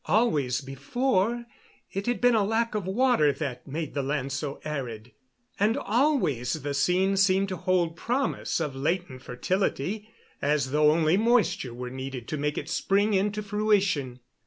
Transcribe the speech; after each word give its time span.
Always 0.07 0.61
before 0.61 1.45
it 1.91 2.07
had 2.07 2.19
been 2.21 2.33
the 2.33 2.41
lack 2.43 2.73
of 2.73 2.87
water 2.87 3.31
that 3.33 3.67
made 3.67 3.93
the 3.93 4.01
land 4.01 4.31
so 4.31 4.59
arid; 4.65 5.11
and 5.59 5.77
always 5.77 6.53
the 6.63 6.73
scene 6.73 7.15
seemed 7.17 7.49
to 7.49 7.55
hold 7.57 7.95
promise 7.95 8.59
of 8.59 8.75
latent 8.75 9.21
fertility, 9.21 10.09
as 10.41 10.71
though 10.71 10.89
only 10.89 11.17
moisture 11.17 11.75
were 11.75 11.91
needed 11.91 12.27
to 12.29 12.37
make 12.37 12.57
it 12.57 12.67
spring 12.67 13.13
into 13.13 13.43
fruition. 13.43 14.21